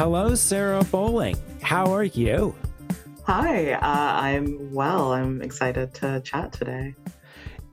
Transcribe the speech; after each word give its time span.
Hello, 0.00 0.34
Sarah 0.34 0.82
Bolling. 0.84 1.36
How 1.60 1.92
are 1.92 2.04
you? 2.04 2.54
Hi, 3.26 3.72
uh, 3.74 3.80
I'm 3.82 4.72
well. 4.72 5.12
I'm 5.12 5.42
excited 5.42 5.92
to 5.96 6.22
chat 6.22 6.54
today. 6.54 6.94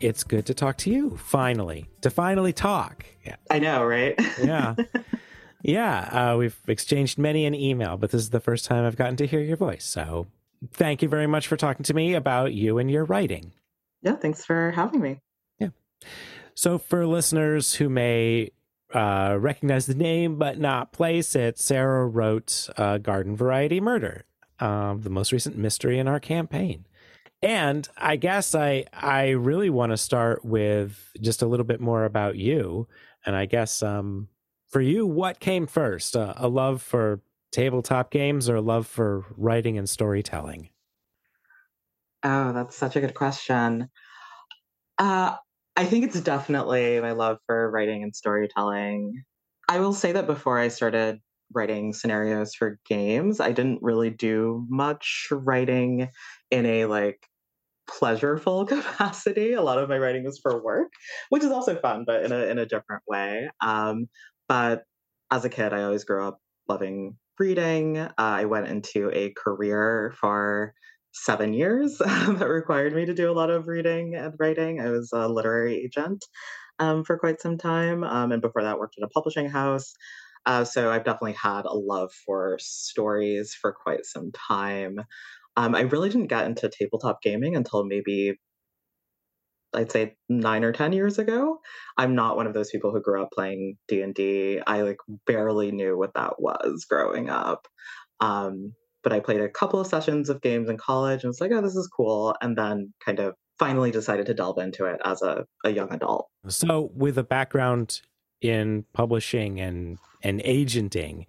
It's 0.01 0.25
good 0.25 0.45
to 0.47 0.53
talk 0.53 0.75
to 0.79 0.89
you 0.89 1.15
finally, 1.15 1.85
to 2.01 2.09
finally 2.09 2.51
talk. 2.51 3.05
Yeah. 3.25 3.37
I 3.49 3.59
know, 3.59 3.85
right? 3.85 4.19
yeah. 4.43 4.75
Yeah. 5.63 6.33
Uh, 6.33 6.37
we've 6.37 6.57
exchanged 6.67 7.17
many 7.17 7.45
an 7.45 7.55
email, 7.55 7.95
but 7.95 8.11
this 8.11 8.21
is 8.21 8.29
the 8.31 8.41
first 8.41 8.65
time 8.65 8.83
I've 8.83 8.97
gotten 8.97 9.15
to 9.15 9.25
hear 9.25 9.39
your 9.39 9.55
voice. 9.55 9.85
So 9.85 10.27
thank 10.73 11.01
you 11.01 11.07
very 11.07 11.27
much 11.27 11.47
for 11.47 11.55
talking 11.55 11.83
to 11.83 11.93
me 11.93 12.13
about 12.13 12.53
you 12.53 12.77
and 12.77 12.91
your 12.91 13.05
writing. 13.05 13.53
Yeah. 14.01 14.17
Thanks 14.17 14.43
for 14.43 14.71
having 14.71 14.99
me. 14.99 15.21
Yeah. 15.59 15.69
So, 16.55 16.77
for 16.77 17.05
listeners 17.05 17.75
who 17.75 17.87
may 17.87 18.51
uh, 18.93 19.37
recognize 19.39 19.85
the 19.85 19.95
name 19.95 20.37
but 20.37 20.59
not 20.59 20.91
place 20.91 21.35
it, 21.35 21.59
Sarah 21.59 22.07
wrote 22.07 22.69
uh, 22.77 22.97
Garden 22.97 23.35
Variety 23.35 23.81
Murder, 23.81 24.25
um, 24.59 25.01
the 25.01 25.09
most 25.09 25.31
recent 25.31 25.57
mystery 25.57 25.99
in 25.99 26.07
our 26.07 26.19
campaign. 26.19 26.85
And 27.41 27.87
I 27.97 28.15
guess 28.15 28.55
I 28.55 28.85
I 28.93 29.29
really 29.29 29.69
want 29.69 29.91
to 29.91 29.97
start 29.97 30.43
with 30.43 31.11
just 31.21 31.41
a 31.41 31.45
little 31.45 31.65
bit 31.65 31.79
more 31.79 32.03
about 32.03 32.35
you. 32.35 32.87
And 33.25 33.35
I 33.35 33.45
guess 33.45 33.83
um, 33.83 34.29
for 34.67 34.81
you, 34.81 35.05
what 35.05 35.39
came 35.39 35.67
first? 35.67 36.15
Uh, 36.15 36.33
a 36.37 36.47
love 36.47 36.81
for 36.81 37.21
tabletop 37.51 38.11
games 38.11 38.49
or 38.49 38.55
a 38.55 38.61
love 38.61 38.87
for 38.87 39.25
writing 39.35 39.77
and 39.77 39.89
storytelling? 39.89 40.69
Oh, 42.23 42.53
that's 42.53 42.75
such 42.75 42.95
a 42.95 43.01
good 43.01 43.13
question. 43.13 43.89
Uh, 44.97 45.35
I 45.77 45.85
think 45.85 46.05
it's 46.05 46.19
definitely 46.21 46.99
my 46.99 47.11
love 47.11 47.37
for 47.45 47.69
writing 47.69 48.01
and 48.01 48.15
storytelling. 48.15 49.23
I 49.69 49.79
will 49.79 49.93
say 49.93 50.11
that 50.11 50.25
before 50.25 50.57
I 50.57 50.69
started 50.69 51.19
writing 51.53 51.93
scenarios 51.93 52.55
for 52.55 52.79
games, 52.89 53.39
I 53.39 53.51
didn't 53.51 53.83
really 53.83 54.09
do 54.09 54.65
much 54.69 55.27
writing 55.31 56.09
in 56.49 56.65
a 56.65 56.85
like 56.85 57.19
pleasureful 57.87 58.67
capacity. 58.67 59.53
A 59.53 59.61
lot 59.61 59.77
of 59.77 59.87
my 59.87 59.99
writing 59.99 60.23
was 60.23 60.39
for 60.39 60.63
work, 60.63 60.91
which 61.29 61.43
is 61.43 61.51
also 61.51 61.79
fun, 61.79 62.05
but 62.07 62.23
in 62.23 62.31
a 62.31 62.45
in 62.45 62.57
a 62.57 62.65
different 62.65 63.03
way. 63.07 63.47
Um, 63.61 64.07
but 64.49 64.83
as 65.29 65.45
a 65.45 65.49
kid, 65.49 65.73
I 65.73 65.83
always 65.83 66.05
grew 66.05 66.27
up 66.27 66.39
loving 66.67 67.17
reading. 67.37 67.99
Uh, 67.99 68.11
I 68.17 68.45
went 68.45 68.67
into 68.67 69.11
a 69.13 69.31
career 69.37 70.15
for 70.19 70.73
seven 71.25 71.53
years 71.53 71.97
that 71.99 72.47
required 72.47 72.93
me 72.93 73.05
to 73.05 73.13
do 73.13 73.31
a 73.31 73.33
lot 73.33 73.49
of 73.49 73.67
reading 73.67 74.15
and 74.15 74.33
writing. 74.39 74.79
I 74.79 74.89
was 74.89 75.11
a 75.13 75.27
literary 75.27 75.75
agent 75.77 76.25
um, 76.79 77.03
for 77.03 77.17
quite 77.17 77.41
some 77.41 77.57
time, 77.57 78.03
um, 78.03 78.31
and 78.31 78.41
before 78.41 78.63
that, 78.63 78.79
worked 78.79 78.95
in 78.97 79.03
a 79.03 79.09
publishing 79.09 79.49
house. 79.49 79.93
Uh, 80.45 80.63
so 80.63 80.89
I've 80.89 81.03
definitely 81.03 81.33
had 81.33 81.65
a 81.65 81.73
love 81.73 82.11
for 82.25 82.57
stories 82.59 83.53
for 83.59 83.73
quite 83.73 84.05
some 84.05 84.31
time. 84.31 84.99
Um, 85.57 85.75
I 85.75 85.81
really 85.81 86.09
didn't 86.09 86.27
get 86.27 86.45
into 86.45 86.69
tabletop 86.69 87.21
gaming 87.21 87.55
until 87.55 87.83
maybe 87.83 88.39
I'd 89.73 89.91
say 89.91 90.15
nine 90.29 90.63
or 90.63 90.71
ten 90.71 90.93
years 90.93 91.19
ago. 91.19 91.59
I'm 91.97 92.15
not 92.15 92.37
one 92.37 92.47
of 92.47 92.53
those 92.53 92.69
people 92.69 92.91
who 92.91 93.01
grew 93.01 93.21
up 93.21 93.31
playing 93.33 93.77
D 93.87 94.01
and. 94.01 94.17
I 94.67 94.81
like 94.83 94.97
barely 95.25 95.71
knew 95.71 95.97
what 95.97 96.13
that 96.15 96.39
was 96.39 96.85
growing 96.89 97.29
up. 97.29 97.67
Um, 98.19 98.73
but 99.07 99.15
I 99.15 99.21
played 99.21 99.39
a 99.39 99.47
couple 99.47 99.79
of 99.79 99.87
sessions 99.87 100.27
of 100.27 100.41
games 100.41 100.67
in 100.67 100.75
college 100.75 101.23
and 101.23 101.29
was 101.29 101.39
like, 101.39 101.51
oh, 101.53 101.61
this 101.61 101.77
is 101.77 101.87
cool. 101.87 102.35
And 102.41 102.57
then 102.57 102.93
kind 103.05 103.19
of 103.19 103.35
finally 103.57 103.89
decided 103.89 104.25
to 104.25 104.33
delve 104.33 104.57
into 104.57 104.83
it 104.83 104.99
as 105.05 105.21
a, 105.21 105.45
a 105.63 105.69
young 105.69 105.93
adult. 105.93 106.27
So, 106.49 106.91
with 106.93 107.17
a 107.17 107.23
background 107.23 108.01
in 108.41 108.83
publishing 108.91 109.61
and, 109.61 109.97
and 110.23 110.41
agenting, 110.43 111.25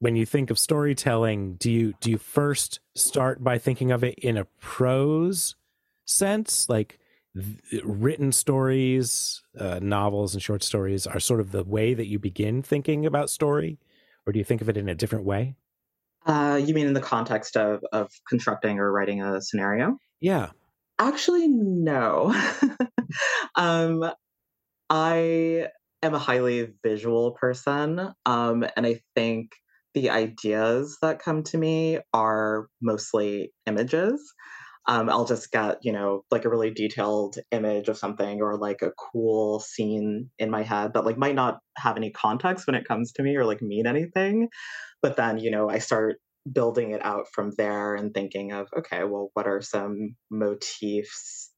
when 0.00 0.16
you 0.16 0.26
think 0.26 0.50
of 0.50 0.58
storytelling, 0.58 1.54
do 1.54 1.70
you 1.70 1.94
do 2.00 2.10
you 2.10 2.18
first 2.18 2.80
start 2.96 3.44
by 3.44 3.58
thinking 3.58 3.92
of 3.92 4.02
it 4.02 4.18
in 4.18 4.36
a 4.36 4.46
prose 4.58 5.54
sense, 6.06 6.68
like 6.68 6.98
th- 7.36 7.84
written 7.84 8.32
stories, 8.32 9.40
uh, 9.56 9.78
novels, 9.80 10.34
and 10.34 10.42
short 10.42 10.64
stories 10.64 11.06
are 11.06 11.20
sort 11.20 11.38
of 11.38 11.52
the 11.52 11.62
way 11.62 11.94
that 11.94 12.08
you 12.08 12.18
begin 12.18 12.60
thinking 12.60 13.06
about 13.06 13.30
story, 13.30 13.78
or 14.26 14.32
do 14.32 14.40
you 14.40 14.44
think 14.44 14.60
of 14.60 14.68
it 14.68 14.76
in 14.76 14.88
a 14.88 14.96
different 14.96 15.24
way? 15.24 15.54
Uh, 16.26 16.60
you 16.62 16.74
mean 16.74 16.86
in 16.86 16.92
the 16.92 17.00
context 17.00 17.56
of 17.56 17.80
of 17.92 18.10
constructing 18.28 18.78
or 18.78 18.92
writing 18.92 19.22
a 19.22 19.40
scenario? 19.40 19.96
Yeah. 20.20 20.50
Actually, 20.98 21.48
no. 21.48 22.34
um, 23.56 24.10
I 24.90 25.68
am 26.02 26.14
a 26.14 26.18
highly 26.18 26.74
visual 26.82 27.32
person, 27.32 28.12
um, 28.26 28.66
and 28.76 28.86
I 28.86 29.00
think 29.14 29.52
the 29.94 30.10
ideas 30.10 30.98
that 31.02 31.22
come 31.22 31.42
to 31.44 31.58
me 31.58 31.98
are 32.12 32.68
mostly 32.82 33.52
images. 33.66 34.20
Um, 34.90 35.08
I'll 35.08 35.24
just 35.24 35.52
get, 35.52 35.78
you 35.82 35.92
know, 35.92 36.24
like 36.32 36.44
a 36.44 36.48
really 36.48 36.72
detailed 36.72 37.36
image 37.52 37.88
of 37.88 37.96
something 37.96 38.42
or 38.42 38.58
like 38.58 38.82
a 38.82 38.90
cool 38.98 39.60
scene 39.60 40.30
in 40.40 40.50
my 40.50 40.64
head 40.64 40.94
that 40.94 41.04
like 41.04 41.16
might 41.16 41.36
not 41.36 41.60
have 41.78 41.96
any 41.96 42.10
context 42.10 42.66
when 42.66 42.74
it 42.74 42.88
comes 42.88 43.12
to 43.12 43.22
me 43.22 43.36
or 43.36 43.44
like 43.44 43.62
mean 43.62 43.86
anything. 43.86 44.48
But 45.00 45.16
then, 45.16 45.38
you 45.38 45.52
know, 45.52 45.70
I 45.70 45.78
start 45.78 46.16
building 46.52 46.90
it 46.90 47.04
out 47.04 47.26
from 47.32 47.52
there 47.56 47.94
and 47.94 48.12
thinking 48.12 48.50
of, 48.50 48.66
okay, 48.76 49.04
well, 49.04 49.30
what 49.34 49.46
are 49.46 49.60
some 49.62 50.16
motifs 50.28 51.52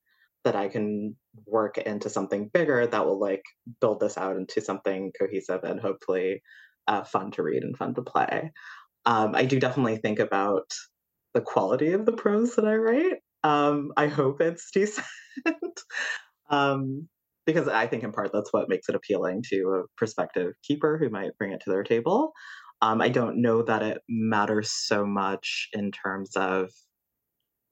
that 0.45 0.55
I 0.55 0.69
can 0.69 1.17
work 1.47 1.79
into 1.79 2.11
something 2.11 2.51
bigger 2.53 2.87
that 2.87 3.07
will 3.07 3.19
like 3.19 3.45
build 3.81 4.01
this 4.01 4.19
out 4.19 4.37
into 4.37 4.61
something 4.61 5.11
cohesive 5.19 5.65
and 5.65 5.81
hopefully 5.81 6.43
uh, 6.87 7.05
fun 7.05 7.31
to 7.33 7.43
read 7.43 7.63
and 7.63 7.79
fun 7.79 7.95
to 7.95 8.03
play. 8.03 8.53
Um, 9.07 9.35
I 9.35 9.47
do 9.47 9.59
definitely 9.59 9.97
think 9.97 10.19
about 10.19 10.71
the 11.35 11.41
quality 11.41 11.93
of 11.93 12.07
the 12.07 12.13
prose 12.13 12.57
that 12.57 12.67
I 12.67 12.77
write. 12.77 13.17
Um, 13.45 13.93
I 13.97 14.07
hope 14.07 14.41
it's 14.41 14.71
decent. 14.75 15.07
um, 16.51 17.09
because 17.47 17.69
I 17.69 17.87
think 17.87 18.05
in 18.05 18.13
part 18.13 18.31
that's 18.33 18.53
what 18.53 18.69
makes 18.69 18.89
it 18.89 18.95
appealing 18.95 19.43
to 19.51 19.57
a 19.83 19.83
prospective 19.97 20.53
keeper 20.63 20.99
who 20.99 21.11
might 21.11 21.37
bring 21.39 21.53
it 21.53 21.61
to 21.65 21.71
their 21.71 21.83
table. 21.83 22.33
Um, 22.81 23.01
I 23.01 23.09
don't 23.09 23.41
know 23.41 23.63
that 23.63 23.83
it 23.83 23.99
matters 24.09 24.73
so 24.73 25.07
much 25.07 25.69
in 25.73 25.91
terms 25.93 26.37
of 26.37 26.71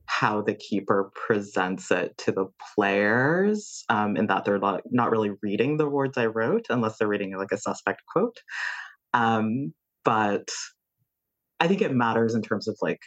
how 0.06 0.42
the 0.42 0.54
keeper 0.54 1.12
presents 1.15 1.91
it 1.91 2.16
to 2.19 2.32
the 2.32 2.47
players, 2.75 3.84
um, 3.88 4.16
in 4.16 4.27
that 4.27 4.44
they're 4.44 4.59
not, 4.59 4.82
not 4.91 5.10
really 5.10 5.31
reading 5.41 5.77
the 5.77 5.88
words 5.88 6.19
I 6.19 6.27
wrote 6.27 6.66
unless 6.69 6.98
they're 6.98 7.09
reading 7.09 7.37
like 7.37 7.53
a 7.53 7.56
suspect 7.56 8.03
quote. 8.12 8.37
Um, 9.15 9.72
but 10.04 10.48
I 11.60 11.69
think 11.69 11.81
it 11.81 11.92
matters 11.92 12.34
in 12.34 12.42
terms 12.42 12.66
of 12.66 12.77
like 12.82 13.00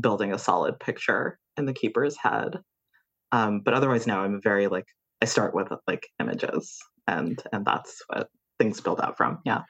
building 0.00 0.32
a 0.32 0.38
solid 0.38 0.78
picture 0.78 1.38
in 1.56 1.66
the 1.66 1.72
keeper's 1.72 2.16
head. 2.16 2.60
Um, 3.32 3.60
but 3.60 3.74
otherwise, 3.74 4.06
now 4.06 4.22
I'm 4.22 4.40
very 4.40 4.68
like 4.68 4.86
I 5.22 5.24
start 5.24 5.54
with 5.54 5.68
like 5.86 6.06
images, 6.20 6.78
and 7.06 7.42
and 7.52 7.64
that's 7.64 8.02
what 8.08 8.28
things 8.58 8.80
build 8.80 9.00
out 9.00 9.16
from. 9.16 9.38
Yeah. 9.44 9.62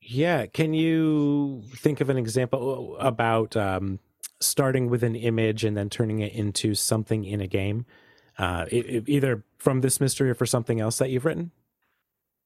Yeah. 0.00 0.46
Can 0.46 0.74
you 0.74 1.62
think 1.76 2.00
of 2.00 2.10
an 2.10 2.18
example 2.18 2.96
about 2.98 3.56
um, 3.56 3.98
starting 4.40 4.88
with 4.88 5.02
an 5.02 5.16
image 5.16 5.64
and 5.64 5.76
then 5.76 5.88
turning 5.88 6.20
it 6.20 6.32
into 6.32 6.74
something 6.74 7.24
in 7.24 7.40
a 7.40 7.46
game, 7.46 7.86
uh, 8.38 8.66
it, 8.70 8.86
it, 8.86 9.04
either 9.08 9.44
from 9.58 9.80
this 9.80 10.00
mystery 10.00 10.30
or 10.30 10.34
for 10.34 10.46
something 10.46 10.80
else 10.80 10.98
that 10.98 11.10
you've 11.10 11.24
written? 11.24 11.50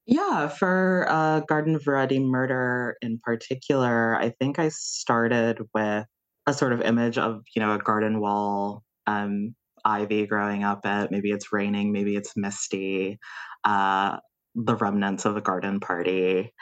Yeah, 0.07 0.49
for 0.49 1.07
uh, 1.09 1.41
Garden 1.41 1.79
Variety 1.79 2.19
Murder 2.19 2.97
in 3.03 3.19
particular, 3.19 4.17
I 4.17 4.31
think 4.31 4.59
I 4.59 4.71
started 4.71 5.59
with 5.75 6.07
a 6.49 6.53
sort 6.55 6.73
of 6.73 6.81
image 6.81 7.19
of 7.19 7.43
you 7.55 7.61
know 7.61 7.75
a 7.75 7.79
garden 7.79 8.21
wall, 8.21 8.83
um, 9.07 9.55
ivy 9.85 10.27
growing 10.27 10.65
up 10.65 10.81
it. 10.85 11.11
Maybe 11.11 11.31
it's 11.31 11.53
raining, 11.53 11.93
maybe 11.93 12.17
it's 12.17 12.37
misty. 12.37 13.19
Uh, 13.65 14.19
the 14.55 14.77
remnants 14.77 15.25
of 15.27 15.37
a 15.37 15.41
garden 15.43 15.79
party. 15.79 16.53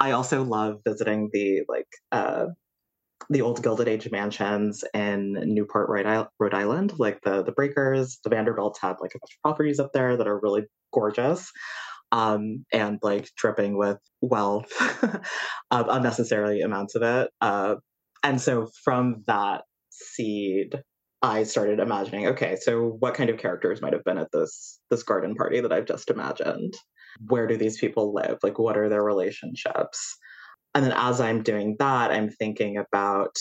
I 0.00 0.12
also 0.12 0.42
love 0.42 0.80
visiting 0.86 1.28
the 1.32 1.62
like 1.68 1.86
uh, 2.10 2.46
the 3.30 3.42
old 3.42 3.62
Gilded 3.62 3.86
Age 3.88 4.10
mansions 4.10 4.82
in 4.94 5.34
Newport, 5.54 5.88
Rhode 5.90 6.54
Island, 6.54 6.94
like 6.98 7.20
the 7.22 7.42
the 7.42 7.52
Breakers, 7.52 8.18
the 8.24 8.30
Vanderbilts 8.30 8.80
have 8.80 8.96
like 9.00 9.12
a 9.14 9.18
bunch 9.18 9.36
of 9.36 9.42
properties 9.42 9.78
up 9.78 9.92
there 9.92 10.16
that 10.16 10.26
are 10.26 10.40
really 10.40 10.62
gorgeous. 10.92 11.50
Um, 12.12 12.66
and 12.74 12.98
like 13.02 13.30
dripping 13.38 13.78
with 13.78 13.98
wealth, 14.20 14.70
um, 15.70 15.86
unnecessarily 15.88 16.60
amounts 16.60 16.94
of 16.94 17.02
it. 17.02 17.30
Uh, 17.40 17.76
and 18.22 18.40
so 18.40 18.70
from 18.84 19.24
that 19.26 19.62
seed, 19.90 20.82
I 21.22 21.44
started 21.44 21.78
imagining, 21.78 22.26
okay, 22.28 22.56
so 22.60 22.96
what 22.98 23.14
kind 23.14 23.30
of 23.30 23.38
characters 23.38 23.80
might 23.80 23.92
have 23.92 24.04
been 24.04 24.18
at 24.18 24.32
this 24.32 24.80
this 24.90 25.02
garden 25.02 25.34
party 25.34 25.60
that 25.60 25.72
I've 25.72 25.86
just 25.86 26.10
imagined? 26.10 26.74
Where 27.28 27.46
do 27.46 27.56
these 27.56 27.78
people 27.78 28.12
live? 28.12 28.38
Like 28.42 28.58
what 28.58 28.76
are 28.76 28.88
their 28.88 29.04
relationships? 29.04 30.16
And 30.74 30.84
then 30.84 30.94
as 30.96 31.20
I'm 31.20 31.42
doing 31.42 31.76
that, 31.78 32.10
I'm 32.10 32.30
thinking 32.30 32.76
about 32.78 33.36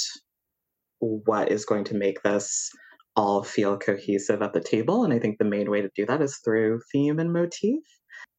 what 0.99 1.51
is 1.51 1.65
going 1.65 1.85
to 1.85 1.95
make 1.95 2.21
this 2.21 2.69
all 3.15 3.43
feel 3.43 3.77
cohesive 3.77 4.41
at 4.41 4.53
the 4.53 4.61
table. 4.61 5.03
And 5.03 5.13
I 5.13 5.19
think 5.19 5.37
the 5.37 5.45
main 5.45 5.69
way 5.69 5.81
to 5.81 5.89
do 5.95 6.05
that 6.05 6.21
is 6.21 6.39
through 6.43 6.81
theme 6.91 7.19
and 7.19 7.33
motif. 7.33 7.79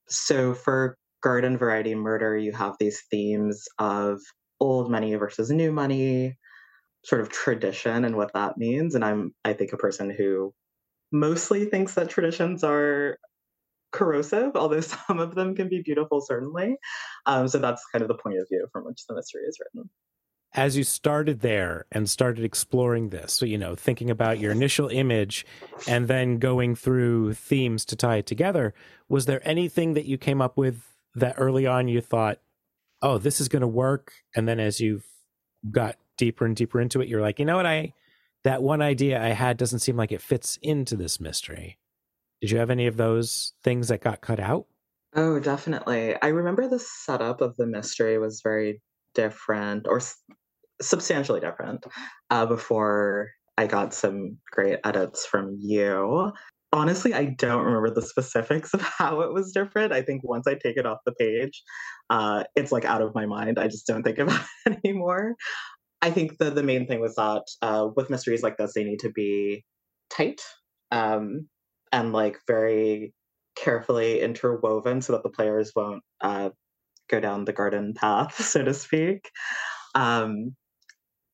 So 0.08 0.54
for 0.54 0.96
garden 1.22 1.56
variety 1.56 1.94
murder, 1.94 2.36
you 2.36 2.52
have 2.52 2.76
these 2.78 3.02
themes 3.10 3.64
of 3.78 4.20
old 4.62 4.90
money 4.90 5.14
versus 5.16 5.50
new 5.50 5.72
money, 5.72 6.38
sort 7.04 7.20
of 7.20 7.30
tradition 7.30 8.04
and 8.04 8.16
what 8.16 8.32
that 8.34 8.56
means. 8.56 8.94
And 8.94 9.04
I'm, 9.04 9.34
I 9.44 9.52
think, 9.54 9.72
a 9.72 9.76
person 9.76 10.08
who 10.08 10.54
mostly 11.10 11.66
thinks 11.66 11.94
that 11.94 12.08
traditions 12.08 12.62
are 12.62 13.18
corrosive, 13.90 14.52
although 14.54 14.80
some 14.80 15.18
of 15.18 15.34
them 15.34 15.54
can 15.54 15.68
be 15.68 15.82
beautiful, 15.82 16.20
certainly. 16.20 16.76
Um, 17.26 17.48
so 17.48 17.58
that's 17.58 17.84
kind 17.90 18.02
of 18.02 18.08
the 18.08 18.14
point 18.14 18.38
of 18.38 18.48
view 18.48 18.66
from 18.72 18.84
which 18.84 19.04
the 19.08 19.14
mystery 19.14 19.42
is 19.42 19.58
written. 19.60 19.90
As 20.54 20.76
you 20.76 20.84
started 20.84 21.40
there 21.40 21.86
and 21.90 22.08
started 22.08 22.44
exploring 22.44 23.08
this, 23.08 23.32
so, 23.32 23.46
you 23.46 23.56
know, 23.56 23.74
thinking 23.74 24.10
about 24.10 24.38
your 24.38 24.52
initial 24.52 24.88
image 24.88 25.46
and 25.88 26.08
then 26.08 26.38
going 26.38 26.74
through 26.76 27.32
themes 27.32 27.86
to 27.86 27.96
tie 27.96 28.16
it 28.16 28.26
together, 28.26 28.74
was 29.08 29.24
there 29.24 29.40
anything 29.48 29.94
that 29.94 30.04
you 30.04 30.18
came 30.18 30.42
up 30.42 30.58
with 30.58 30.82
that 31.14 31.36
early 31.38 31.66
on 31.66 31.88
you 31.88 32.02
thought, 32.02 32.38
oh, 33.02 33.18
this 33.18 33.40
is 33.40 33.48
going 33.48 33.62
to 33.62 33.68
work? 33.68 34.12
And 34.34 34.48
then 34.48 34.60
as 34.60 34.80
you've 34.80 35.04
got 35.70 35.96
deeper 36.16 36.46
and 36.46 36.56
deeper 36.56 36.80
into 36.80 37.00
it, 37.00 37.08
you're 37.08 37.20
like, 37.20 37.38
you 37.38 37.44
know 37.44 37.56
what, 37.56 37.66
I 37.66 37.94
that 38.44 38.62
one 38.62 38.82
idea 38.82 39.22
I 39.22 39.28
had 39.28 39.56
doesn't 39.56 39.80
seem 39.80 39.96
like 39.96 40.12
it 40.12 40.20
fits 40.20 40.58
into 40.62 40.96
this 40.96 41.20
mystery. 41.20 41.78
Did 42.40 42.50
you 42.50 42.58
have 42.58 42.70
any 42.70 42.86
of 42.86 42.96
those 42.96 43.52
things 43.62 43.88
that 43.88 44.00
got 44.00 44.20
cut 44.20 44.40
out? 44.40 44.66
Oh, 45.14 45.38
definitely. 45.38 46.16
I 46.20 46.28
remember 46.28 46.68
the 46.68 46.80
setup 46.80 47.40
of 47.40 47.56
the 47.56 47.66
mystery 47.66 48.18
was 48.18 48.40
very 48.42 48.80
different 49.14 49.86
or 49.86 50.00
substantially 50.80 51.38
different 51.38 51.86
uh, 52.30 52.46
before 52.46 53.30
I 53.56 53.66
got 53.66 53.94
some 53.94 54.38
great 54.50 54.80
edits 54.84 55.26
from 55.26 55.56
you. 55.60 56.32
Honestly, 56.74 57.12
I 57.12 57.26
don't 57.26 57.64
remember 57.64 57.90
the 57.90 58.02
specifics 58.02 58.72
of 58.72 58.80
how 58.98 59.20
it 59.20 59.32
was 59.32 59.52
different. 59.52 59.92
I 59.92 60.02
think 60.02 60.22
once 60.24 60.46
I 60.46 60.54
take 60.54 60.76
it 60.76 60.86
off 60.86 60.98
the 61.04 61.12
page, 61.12 61.62
uh, 62.10 62.44
it's 62.56 62.72
like 62.72 62.84
out 62.84 63.02
of 63.02 63.14
my 63.14 63.26
mind. 63.26 63.58
I 63.58 63.68
just 63.68 63.86
don't 63.86 64.02
think 64.02 64.18
about 64.18 64.40
it 64.66 64.78
anymore. 64.84 65.34
I 66.00 66.10
think 66.10 66.38
the 66.38 66.50
the 66.50 66.62
main 66.62 66.86
thing 66.86 67.00
was 67.00 67.14
that 67.16 67.44
uh, 67.60 67.88
with 67.94 68.10
mysteries 68.10 68.42
like 68.42 68.56
this, 68.56 68.72
they 68.74 68.84
need 68.84 69.00
to 69.00 69.10
be 69.10 69.64
tight 70.10 70.40
um, 70.90 71.48
and 71.92 72.12
like 72.12 72.38
very 72.46 73.14
carefully 73.54 74.20
interwoven 74.20 75.02
so 75.02 75.12
that 75.12 75.22
the 75.22 75.30
players 75.30 75.72
won't 75.76 76.02
uh, 76.20 76.50
go 77.08 77.20
down 77.20 77.44
the 77.44 77.52
garden 77.52 77.94
path, 77.94 78.42
so 78.44 78.64
to 78.64 78.74
speak. 78.74 79.30
Um, 79.94 80.56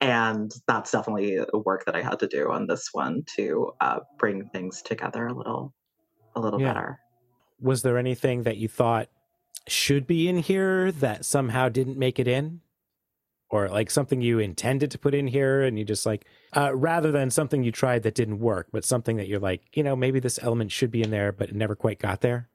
and 0.00 0.52
that's 0.66 0.92
definitely 0.92 1.40
work 1.52 1.84
that 1.86 1.96
I 1.96 2.02
had 2.02 2.20
to 2.20 2.26
do 2.26 2.50
on 2.50 2.66
this 2.66 2.88
one 2.92 3.24
to 3.36 3.72
uh, 3.80 4.00
bring 4.18 4.48
things 4.48 4.82
together 4.82 5.26
a 5.26 5.34
little, 5.34 5.74
a 6.34 6.40
little 6.40 6.60
Yeah. 6.60 6.72
better. 6.72 7.00
Was 7.60 7.82
there 7.82 7.98
anything 7.98 8.44
that 8.44 8.56
you 8.56 8.68
thought 8.68 9.08
should 9.66 10.06
be 10.06 10.28
in 10.28 10.38
here 10.38 10.92
that 10.92 11.24
somehow 11.24 11.68
didn't 11.68 11.98
make 11.98 12.18
it 12.18 12.28
in? 12.28 12.60
Or 13.50 13.68
like 13.68 13.90
something 13.90 14.20
you 14.20 14.38
intended 14.38 14.90
to 14.90 14.98
put 14.98 15.14
in 15.14 15.26
here 15.26 15.62
and 15.62 15.78
you 15.78 15.84
just 15.84 16.04
like, 16.04 16.26
uh, 16.54 16.76
rather 16.76 17.10
than 17.10 17.30
something 17.30 17.64
you 17.64 17.72
tried 17.72 18.02
that 18.02 18.14
didn't 18.14 18.40
work, 18.40 18.68
but 18.70 18.84
something 18.84 19.16
that 19.16 19.26
you're 19.26 19.40
like, 19.40 19.74
you 19.74 19.82
know, 19.82 19.96
maybe 19.96 20.20
this 20.20 20.38
element 20.42 20.70
should 20.70 20.90
be 20.90 21.02
in 21.02 21.10
there, 21.10 21.32
but 21.32 21.48
it 21.48 21.54
never 21.54 21.74
quite 21.74 21.98
got 21.98 22.20
there? 22.20 22.50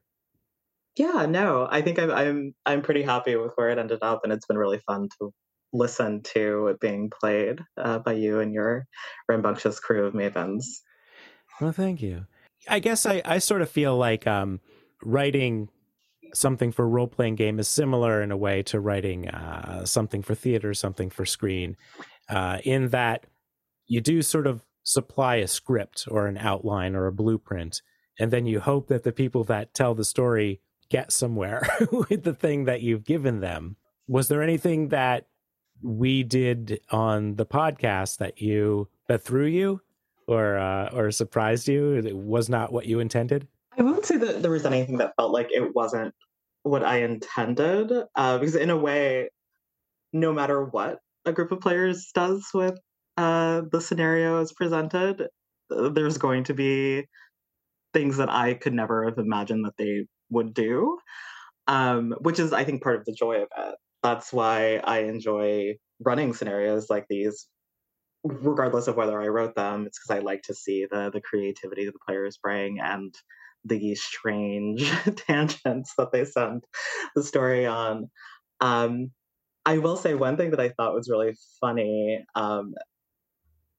Yeah, 0.95 1.25
no, 1.25 1.68
I 1.69 1.81
think 1.81 1.98
I'm 1.98 2.12
I'm 2.12 2.56
I'm 2.68 2.81
pretty 2.84 3.01
happy 3.01 3.36
with 3.36 3.54
where 3.56 3.69
it 3.69 3.80
ended 3.80 4.00
up, 4.04 4.24
and 4.24 4.31
it's 4.31 4.45
been 4.45 4.57
really 4.60 4.78
fun 4.86 5.10
to 5.19 5.34
listen 5.73 6.21
to 6.21 6.67
it 6.67 6.79
being 6.79 7.09
played 7.09 7.59
uh, 7.77 7.99
by 7.99 8.13
you 8.13 8.39
and 8.39 8.53
your 8.53 8.85
rambunctious 9.27 9.79
crew 9.79 10.05
of 10.05 10.13
mavens. 10.13 10.63
Well, 11.59 11.71
thank 11.71 12.01
you. 12.01 12.25
I 12.69 12.79
guess 12.79 13.05
I, 13.05 13.21
I 13.25 13.39
sort 13.39 13.61
of 13.61 13.69
feel 13.69 13.97
like 13.97 14.25
um, 14.25 14.61
writing 15.03 15.69
something 16.33 16.71
for 16.71 16.87
role 16.87 17.07
playing 17.07 17.35
game 17.35 17.59
is 17.59 17.67
similar 17.67 18.21
in 18.21 18.31
a 18.31 18.37
way 18.37 18.63
to 18.63 18.79
writing 18.79 19.29
uh, 19.29 19.85
something 19.85 20.21
for 20.21 20.35
theater, 20.35 20.73
something 20.73 21.09
for 21.09 21.25
screen, 21.25 21.75
uh, 22.29 22.59
in 22.63 22.89
that 22.89 23.25
you 23.85 24.01
do 24.01 24.21
sort 24.21 24.47
of 24.47 24.63
supply 24.83 25.35
a 25.35 25.47
script 25.47 26.05
or 26.09 26.27
an 26.27 26.37
outline 26.37 26.95
or 26.95 27.07
a 27.07 27.11
blueprint, 27.11 27.81
and 28.19 28.31
then 28.31 28.45
you 28.45 28.59
hope 28.59 28.87
that 28.87 29.03
the 29.03 29.11
people 29.11 29.43
that 29.43 29.73
tell 29.73 29.93
the 29.93 30.05
story 30.05 30.61
get 30.89 31.11
somewhere 31.11 31.67
with 31.91 32.23
the 32.23 32.33
thing 32.33 32.65
that 32.65 32.81
you've 32.81 33.03
given 33.03 33.39
them. 33.39 33.75
Was 34.07 34.27
there 34.27 34.43
anything 34.43 34.89
that 34.89 35.27
we 35.83 36.24
did 36.24 36.80
on 36.89 37.35
the 37.35 37.45
podcast 37.45 38.18
that 38.18 38.41
you 38.41 38.88
that 39.07 39.24
threw 39.24 39.45
you 39.45 39.81
or 40.27 40.57
uh, 40.57 40.89
or 40.94 41.12
surprised 41.12 41.68
you? 41.68 41.94
It 41.94 42.15
was 42.15 42.50
not 42.50 42.71
what 42.71 42.85
you 42.85 43.00
intended. 43.00 43.47
I 43.77 43.83
won't 43.83 44.06
say 44.06 44.18
that 44.18 44.41
there 44.41 44.51
was 44.51 44.65
anything 44.65 44.97
that 44.97 45.13
felt 45.15 45.31
like 45.31 45.50
it 45.51 45.75
wasn't 45.75 46.13
what 46.63 46.83
I 46.83 47.03
intended, 47.03 47.91
uh, 48.15 48.38
because 48.38 48.56
in 48.56 48.69
a 48.69 48.77
way, 48.77 49.30
no 50.13 50.31
matter 50.31 50.63
what 50.63 51.00
a 51.25 51.33
group 51.33 51.51
of 51.51 51.59
players 51.59 52.12
does 52.13 52.47
with 52.53 52.80
uh, 53.18 53.62
the 53.71 53.81
scenario 53.81 54.41
as 54.41 54.53
presented, 54.53 55.27
uh, 55.71 55.89
there's 55.89 56.18
going 56.18 56.45
to 56.45 56.53
be 56.53 57.06
things 57.94 58.18
that 58.18 58.30
I 58.30 58.53
could 58.53 58.74
never 58.74 59.06
have 59.06 59.18
imagined 59.18 59.65
that 59.65 59.77
they 59.77 60.06
would 60.30 60.53
do, 60.53 60.97
um, 61.68 62.15
which 62.21 62.39
is, 62.39 62.53
I 62.53 62.63
think, 62.63 62.81
part 62.81 62.97
of 62.97 63.06
the 63.06 63.13
joy 63.13 63.41
of 63.41 63.47
it. 63.57 63.75
That's 64.03 64.33
why 64.33 64.81
I 64.83 65.00
enjoy 65.00 65.77
running 66.00 66.33
scenarios 66.33 66.89
like 66.89 67.05
these, 67.09 67.47
regardless 68.23 68.88
of 68.88 68.97
whether 68.97 69.21
I 69.21 69.27
wrote 69.27 69.55
them. 69.55 69.85
It's 69.88 70.00
because 70.00 70.17
I 70.17 70.23
like 70.23 70.41
to 70.44 70.53
see 70.53 70.85
the 70.91 71.09
the 71.11 71.21
creativity 71.21 71.85
the 71.85 71.94
players 72.05 72.38
bring 72.38 72.79
and 72.79 73.15
the 73.65 73.95
strange 73.95 74.91
tangents 75.15 75.94
that 75.97 76.11
they 76.11 76.25
send 76.25 76.65
the 77.15 77.23
story 77.23 77.65
on. 77.65 78.09
Um, 78.59 79.11
I 79.65 79.77
will 79.77 79.95
say 79.95 80.13
one 80.13 80.35
thing 80.35 80.51
that 80.51 80.59
I 80.59 80.69
thought 80.69 80.94
was 80.94 81.09
really 81.09 81.35
funny 81.61 82.25
um, 82.35 82.73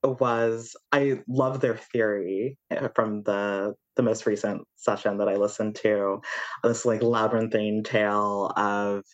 was 0.02 0.76
I 0.92 1.20
love 1.28 1.60
their 1.60 1.76
theory 1.76 2.58
uh, 2.70 2.88
from 2.94 3.22
the 3.22 3.74
the 3.96 4.02
most 4.02 4.26
recent 4.26 4.62
session 4.76 5.18
that 5.18 5.28
I 5.28 5.36
listened 5.36 5.76
to. 5.76 6.20
This 6.62 6.84
like 6.84 7.02
labyrinthine 7.02 7.82
tale 7.84 8.52
of 8.56 9.04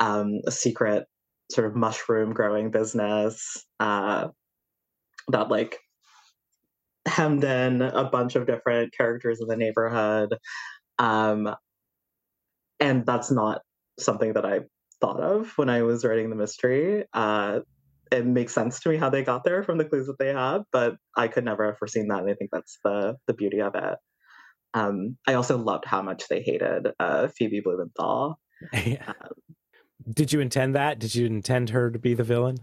um, 0.00 0.40
a 0.46 0.50
secret 0.50 1.06
sort 1.50 1.66
of 1.66 1.76
mushroom 1.76 2.32
growing 2.32 2.70
business 2.70 3.64
uh, 3.80 4.28
that 5.28 5.48
like 5.48 5.78
hemmed 7.06 7.44
in 7.44 7.82
a 7.82 8.04
bunch 8.04 8.36
of 8.36 8.46
different 8.46 8.92
characters 8.96 9.40
in 9.40 9.48
the 9.48 9.56
neighborhood. 9.56 10.36
Um, 10.98 11.54
and 12.80 13.06
that's 13.06 13.30
not 13.30 13.62
something 13.98 14.34
that 14.34 14.46
I 14.46 14.60
thought 15.00 15.20
of 15.20 15.56
when 15.56 15.70
I 15.70 15.82
was 15.82 16.04
writing 16.04 16.30
the 16.30 16.36
mystery. 16.36 17.04
Uh, 17.12 17.60
it 18.10 18.24
makes 18.24 18.54
sense 18.54 18.80
to 18.80 18.88
me 18.88 18.96
how 18.96 19.10
they 19.10 19.22
got 19.22 19.44
there 19.44 19.62
from 19.62 19.78
the 19.78 19.84
clues 19.84 20.06
that 20.06 20.18
they 20.18 20.32
had, 20.32 20.62
but 20.72 20.96
I 21.16 21.28
could 21.28 21.44
never 21.44 21.66
have 21.66 21.78
foreseen 21.78 22.08
that, 22.08 22.20
and 22.20 22.30
I 22.30 22.34
think 22.34 22.50
that's 22.52 22.78
the 22.82 23.16
the 23.26 23.34
beauty 23.34 23.60
of 23.60 23.74
it. 23.74 23.98
Um, 24.74 25.16
I 25.26 25.34
also 25.34 25.58
loved 25.58 25.84
how 25.84 26.02
much 26.02 26.28
they 26.28 26.42
hated 26.42 26.88
uh, 26.98 27.28
Phoebe 27.36 27.60
Blumenthal. 27.60 28.38
Yeah. 28.84 29.12
Did 30.10 30.32
you 30.32 30.40
intend 30.40 30.74
that? 30.74 30.98
Did 30.98 31.14
you 31.14 31.26
intend 31.26 31.70
her 31.70 31.90
to 31.90 31.98
be 31.98 32.14
the 32.14 32.24
villain? 32.24 32.58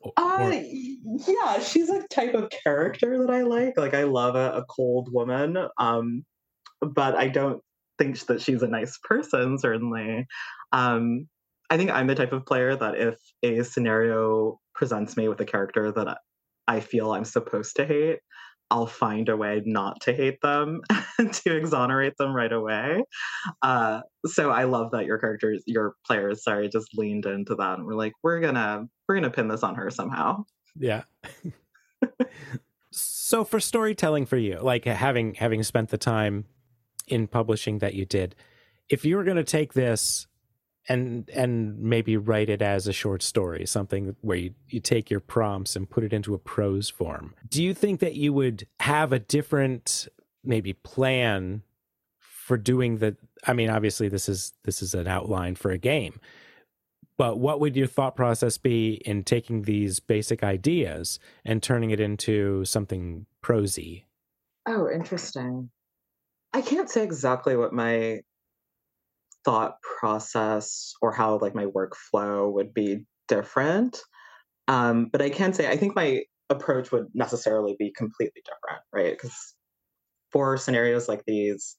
Or- 0.00 0.12
Uh, 0.16 0.38
or- 0.48 0.52
yeah, 0.52 1.58
she's 1.60 1.90
a 1.90 2.06
type 2.08 2.34
of 2.34 2.50
character 2.50 3.18
that 3.18 3.30
I 3.30 3.42
like. 3.42 3.76
Like, 3.76 3.94
I 3.94 4.04
love 4.04 4.36
a, 4.36 4.52
a 4.58 4.64
cold 4.64 5.12
woman, 5.12 5.56
um, 5.78 6.24
but 6.80 7.14
I 7.16 7.28
don't 7.28 7.62
think 7.98 8.18
that 8.26 8.40
she's 8.40 8.62
a 8.62 8.68
nice 8.68 8.98
person. 9.02 9.58
Certainly, 9.58 10.26
um, 10.72 11.28
I 11.68 11.76
think 11.76 11.90
I'm 11.90 12.06
the 12.06 12.14
type 12.14 12.32
of 12.32 12.46
player 12.46 12.74
that 12.76 12.96
if 12.96 13.18
a 13.42 13.62
scenario 13.62 14.58
presents 14.74 15.16
me 15.16 15.28
with 15.28 15.40
a 15.40 15.44
character 15.44 15.92
that 15.92 16.18
I 16.66 16.80
feel 16.80 17.12
I'm 17.12 17.24
supposed 17.24 17.76
to 17.76 17.84
hate, 17.84 18.20
I'll 18.70 18.86
find 18.86 19.28
a 19.28 19.36
way 19.36 19.62
not 19.64 20.00
to 20.02 20.12
hate 20.12 20.40
them 20.42 20.80
to 21.32 21.56
exonerate 21.56 22.16
them 22.16 22.34
right 22.34 22.52
away. 22.52 23.02
Uh, 23.62 24.02
so 24.26 24.50
I 24.50 24.64
love 24.64 24.92
that 24.92 25.06
your 25.06 25.18
characters, 25.18 25.62
your 25.66 25.94
players, 26.06 26.44
sorry, 26.44 26.68
just 26.68 26.96
leaned 26.96 27.26
into 27.26 27.56
that 27.56 27.78
and 27.78 27.86
we're 27.86 27.94
like, 27.94 28.12
we're 28.22 28.40
gonna 28.40 28.86
we're 29.08 29.16
gonna 29.16 29.30
pin 29.30 29.48
this 29.48 29.62
on 29.62 29.74
her 29.74 29.90
somehow. 29.90 30.44
yeah. 30.78 31.02
so 32.92 33.44
for 33.44 33.58
storytelling 33.58 34.26
for 34.26 34.36
you, 34.36 34.58
like 34.60 34.84
having 34.84 35.34
having 35.34 35.62
spent 35.62 35.90
the 35.90 35.98
time 35.98 36.44
in 37.08 37.26
publishing 37.26 37.78
that 37.78 37.94
you 37.94 38.04
did, 38.04 38.36
if 38.88 39.04
you 39.04 39.16
were 39.16 39.24
to 39.24 39.44
take 39.44 39.72
this 39.72 40.26
and 40.88 41.28
and 41.30 41.78
maybe 41.78 42.16
write 42.16 42.48
it 42.48 42.62
as 42.62 42.86
a 42.86 42.92
short 42.92 43.22
story, 43.22 43.66
something 43.66 44.16
where 44.20 44.36
you 44.36 44.54
you 44.68 44.80
take 44.80 45.10
your 45.10 45.20
prompts 45.20 45.76
and 45.76 45.88
put 45.88 46.04
it 46.04 46.12
into 46.12 46.34
a 46.34 46.38
prose 46.38 46.88
form, 46.88 47.34
do 47.48 47.62
you 47.62 47.74
think 47.74 48.00
that 48.00 48.14
you 48.14 48.32
would 48.32 48.66
have 48.80 49.12
a 49.12 49.18
different 49.18 50.08
maybe 50.42 50.72
plan 50.72 51.62
for 52.18 52.56
doing 52.56 52.98
the 52.98 53.16
I 53.46 53.52
mean 53.52 53.70
obviously 53.70 54.08
this 54.08 54.28
is 54.28 54.52
this 54.64 54.82
is 54.82 54.94
an 54.94 55.06
outline 55.06 55.54
for 55.54 55.70
a 55.70 55.78
game. 55.78 56.20
But 57.16 57.38
what 57.38 57.60
would 57.60 57.76
your 57.76 57.86
thought 57.86 58.16
process 58.16 58.56
be 58.56 58.94
in 59.04 59.24
taking 59.24 59.62
these 59.62 60.00
basic 60.00 60.42
ideas 60.42 61.18
and 61.44 61.62
turning 61.62 61.90
it 61.90 62.00
into 62.00 62.64
something 62.64 63.26
prosy? 63.42 64.06
Oh, 64.64 64.88
interesting. 64.90 65.68
I 66.54 66.62
can't 66.62 66.88
say 66.88 67.04
exactly 67.04 67.56
what 67.56 67.74
my 67.74 68.20
thought 69.44 69.76
process 70.00 70.92
or 71.00 71.12
how 71.12 71.38
like 71.38 71.54
my 71.54 71.66
workflow 71.66 72.52
would 72.52 72.74
be 72.74 73.04
different. 73.28 74.00
Um, 74.68 75.08
but 75.10 75.22
I 75.22 75.30
can 75.30 75.52
say 75.52 75.68
I 75.68 75.76
think 75.76 75.94
my 75.96 76.22
approach 76.50 76.92
would 76.92 77.06
necessarily 77.14 77.76
be 77.78 77.92
completely 77.96 78.42
different, 78.44 78.82
right? 78.92 79.12
Because 79.12 79.54
for 80.32 80.56
scenarios 80.56 81.08
like 81.08 81.22
these, 81.26 81.76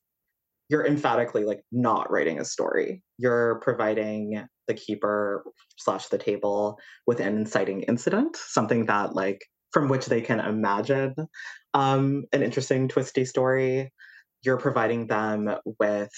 you're 0.69 0.85
emphatically 0.85 1.43
like 1.43 1.61
not 1.71 2.09
writing 2.09 2.39
a 2.39 2.45
story. 2.45 3.03
You're 3.17 3.59
providing 3.59 4.45
the 4.67 4.73
keeper 4.73 5.43
slash 5.77 6.07
the 6.07 6.17
table 6.17 6.77
with 7.05 7.19
an 7.19 7.35
inciting 7.35 7.83
incident, 7.83 8.37
something 8.37 8.85
that 8.85 9.13
like 9.13 9.41
from 9.71 9.89
which 9.89 10.05
they 10.05 10.21
can 10.21 10.39
imagine 10.39 11.13
um, 11.73 12.23
an 12.31 12.41
interesting 12.41 12.87
twisty 12.87 13.25
story. 13.25 13.91
You're 14.43 14.57
providing 14.57 15.07
them 15.07 15.49
with 15.79 16.11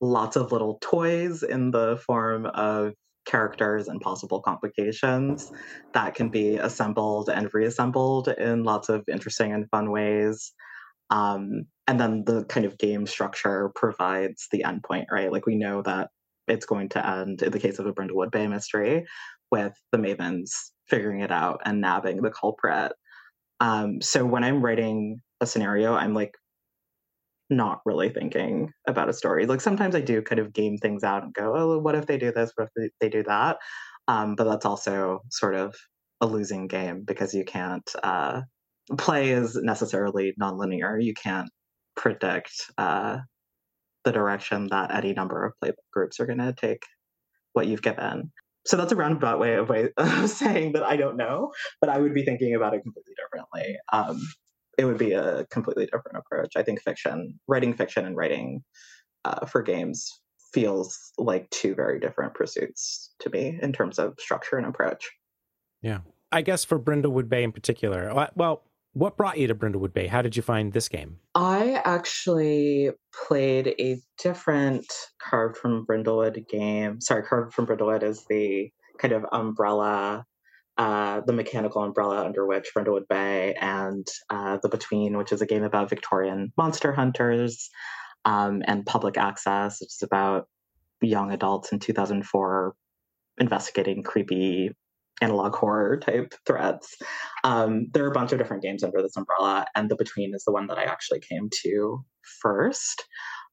lots 0.00 0.36
of 0.36 0.52
little 0.52 0.78
toys 0.80 1.42
in 1.42 1.70
the 1.70 2.00
form 2.06 2.46
of 2.46 2.92
characters 3.26 3.88
and 3.88 4.00
possible 4.00 4.40
complications 4.40 5.52
that 5.92 6.14
can 6.14 6.28
be 6.28 6.56
assembled 6.56 7.28
and 7.28 7.52
reassembled 7.52 8.28
in 8.28 8.62
lots 8.62 8.88
of 8.88 9.04
interesting 9.12 9.52
and 9.52 9.68
fun 9.70 9.90
ways. 9.90 10.52
Um, 11.10 11.64
and 11.86 12.00
then 12.00 12.24
the 12.24 12.44
kind 12.44 12.66
of 12.66 12.78
game 12.78 13.06
structure 13.06 13.70
provides 13.74 14.48
the 14.50 14.64
endpoint, 14.64 15.06
right? 15.10 15.30
Like 15.30 15.46
we 15.46 15.56
know 15.56 15.82
that 15.82 16.10
it's 16.48 16.66
going 16.66 16.88
to 16.90 17.06
end 17.06 17.42
in 17.42 17.50
the 17.50 17.58
case 17.58 17.78
of 17.78 17.86
a 17.86 17.92
Brindlewood 17.92 18.30
Bay 18.30 18.46
mystery 18.46 19.04
with 19.50 19.72
the 19.92 19.98
Mavens 19.98 20.50
figuring 20.88 21.20
it 21.20 21.32
out 21.32 21.60
and 21.64 21.80
nabbing 21.80 22.22
the 22.22 22.30
culprit. 22.30 22.92
Um, 23.60 24.00
so 24.00 24.24
when 24.24 24.44
I'm 24.44 24.64
writing 24.64 25.20
a 25.40 25.46
scenario, 25.46 25.94
I'm 25.94 26.14
like 26.14 26.36
not 27.50 27.80
really 27.84 28.08
thinking 28.08 28.72
about 28.88 29.08
a 29.08 29.12
story. 29.12 29.46
Like 29.46 29.60
sometimes 29.60 29.94
I 29.94 30.00
do 30.00 30.22
kind 30.22 30.38
of 30.38 30.52
game 30.52 30.78
things 30.78 31.04
out 31.04 31.22
and 31.22 31.34
go, 31.34 31.54
oh, 31.56 31.78
what 31.78 31.94
if 31.94 32.06
they 32.06 32.18
do 32.18 32.32
this? 32.32 32.52
What 32.56 32.68
if 32.76 32.90
they 33.00 33.08
do 33.08 33.22
that? 33.24 33.58
Um, 34.08 34.34
but 34.34 34.44
that's 34.44 34.66
also 34.66 35.20
sort 35.30 35.54
of 35.54 35.74
a 36.20 36.26
losing 36.26 36.66
game 36.66 37.02
because 37.04 37.34
you 37.34 37.44
can't 37.44 37.88
uh, 38.02 38.42
play 38.98 39.30
is 39.30 39.56
necessarily 39.56 40.34
nonlinear. 40.40 41.02
You 41.02 41.14
can't 41.14 41.50
predict 41.96 42.52
uh, 42.78 43.18
the 44.04 44.12
direction 44.12 44.68
that 44.68 44.94
any 44.94 45.12
number 45.12 45.44
of 45.44 45.52
playbook 45.62 45.74
groups 45.92 46.20
are 46.20 46.26
going 46.26 46.38
to 46.38 46.52
take 46.52 46.82
what 47.52 47.66
you've 47.66 47.82
given. 47.82 48.30
So 48.66 48.76
that's 48.76 48.92
a 48.92 48.96
roundabout 48.96 49.38
way 49.38 49.54
of, 49.54 49.68
way 49.68 49.90
of 49.96 50.30
saying 50.30 50.72
that 50.72 50.82
I 50.82 50.96
don't 50.96 51.16
know, 51.16 51.52
but 51.80 51.90
I 51.90 51.98
would 51.98 52.14
be 52.14 52.24
thinking 52.24 52.54
about 52.54 52.74
it 52.74 52.82
completely 52.82 53.14
differently. 53.16 53.76
Um, 53.92 54.20
it 54.78 54.84
would 54.84 54.98
be 54.98 55.12
a 55.12 55.46
completely 55.46 55.86
different 55.86 56.18
approach. 56.18 56.52
I 56.56 56.62
think 56.62 56.82
fiction, 56.82 57.38
writing 57.48 57.74
fiction 57.74 58.04
and 58.04 58.16
writing 58.16 58.62
uh, 59.24 59.46
for 59.46 59.62
games 59.62 60.10
feels 60.52 61.12
like 61.18 61.48
two 61.50 61.74
very 61.74 61.98
different 61.98 62.34
pursuits 62.34 63.12
to 63.20 63.30
me 63.30 63.58
in 63.60 63.72
terms 63.72 63.98
of 63.98 64.14
structure 64.18 64.56
and 64.56 64.66
approach. 64.66 65.10
Yeah. 65.82 66.00
I 66.32 66.42
guess 66.42 66.64
for 66.64 66.78
Brindlewood 66.78 67.28
Bay 67.28 67.42
in 67.42 67.52
particular, 67.52 68.12
well, 68.34 68.62
what 68.92 69.16
brought 69.16 69.38
you 69.38 69.46
to 69.46 69.54
Brindlewood 69.54 69.92
Bay? 69.92 70.06
How 70.06 70.22
did 70.22 70.36
you 70.36 70.42
find 70.42 70.72
this 70.72 70.88
game? 70.88 71.18
I 71.34 71.82
actually 71.84 72.90
played 73.26 73.74
a 73.78 73.98
different 74.22 74.86
Carved 75.20 75.58
from 75.58 75.84
Brindlewood 75.84 76.48
game. 76.48 77.00
Sorry, 77.00 77.22
Carved 77.22 77.52
from 77.52 77.66
Brindlewood 77.66 78.02
is 78.02 78.24
the 78.28 78.70
kind 78.98 79.12
of 79.12 79.26
umbrella, 79.32 80.24
uh, 80.78 81.20
the 81.26 81.32
mechanical 81.32 81.82
umbrella 81.82 82.24
under 82.24 82.46
which 82.46 82.72
Brindlewood 82.74 83.08
Bay 83.08 83.54
and 83.60 84.06
uh, 84.30 84.58
The 84.62 84.68
Between, 84.68 85.16
which 85.16 85.32
is 85.32 85.40
a 85.40 85.46
game 85.46 85.64
about 85.64 85.90
Victorian 85.90 86.52
monster 86.56 86.92
hunters 86.92 87.70
um, 88.24 88.62
and 88.66 88.84
public 88.84 89.16
access. 89.16 89.80
It's 89.80 90.02
about 90.02 90.48
young 91.00 91.32
adults 91.32 91.72
in 91.72 91.78
2004 91.78 92.74
investigating 93.38 94.02
creepy 94.02 94.70
analog 95.22 95.54
horror 95.54 95.98
type 95.98 96.34
threats. 96.46 96.96
Um, 97.44 97.86
there 97.92 98.04
are 98.04 98.10
a 98.10 98.14
bunch 98.14 98.32
of 98.32 98.38
different 98.38 98.62
games 98.62 98.82
under 98.82 99.00
this 99.00 99.16
umbrella, 99.16 99.66
and 99.74 99.90
The 99.90 99.96
Between 99.96 100.34
is 100.34 100.44
the 100.44 100.52
one 100.52 100.66
that 100.66 100.78
I 100.78 100.84
actually 100.84 101.20
came 101.20 101.48
to 101.62 102.04
first. 102.40 103.04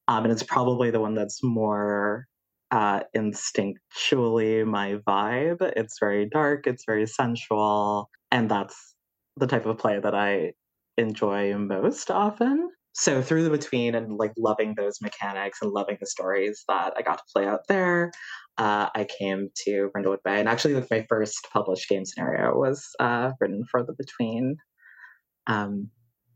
Um, 0.07 0.25
and 0.25 0.33
it's 0.33 0.43
probably 0.43 0.91
the 0.91 0.99
one 0.99 1.15
that's 1.15 1.41
more 1.41 2.27
uh, 2.73 3.01
instinctually 3.15 4.65
my 4.65 4.95
vibe. 5.07 5.61
It's 5.75 5.99
very 5.99 6.27
dark, 6.27 6.65
it's 6.65 6.85
very 6.87 7.05
sensual, 7.05 8.09
and 8.31 8.49
that's 8.49 8.95
the 9.37 9.45
type 9.45 9.67
of 9.67 9.77
play 9.77 9.99
that 9.99 10.15
I 10.15 10.53
enjoy 10.97 11.55
most 11.55 12.09
often. 12.09 12.71
So 12.93 13.21
through 13.21 13.43
the 13.43 13.51
between 13.51 13.93
and 13.93 14.17
like 14.17 14.31
loving 14.37 14.73
those 14.75 15.01
mechanics 15.01 15.59
and 15.61 15.71
loving 15.71 15.97
the 15.99 16.07
stories 16.07 16.63
that 16.67 16.93
I 16.97 17.03
got 17.03 17.19
to 17.19 17.23
play 17.31 17.45
out 17.45 17.61
there, 17.69 18.11
uh, 18.57 18.89
I 18.95 19.05
came 19.19 19.49
to 19.65 19.91
Brindlewood 19.95 20.23
Bay, 20.25 20.39
and 20.39 20.49
actually, 20.49 20.73
like 20.73 20.89
my 20.89 21.05
first 21.07 21.47
published 21.53 21.87
game 21.87 22.05
scenario 22.05 22.57
was 22.57 22.87
uh, 22.99 23.33
written 23.39 23.65
for 23.69 23.83
the 23.83 23.93
Between. 23.93 24.57
Um, 25.45 25.89